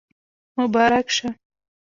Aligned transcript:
مبارک 0.57 1.07
شه 1.17 1.29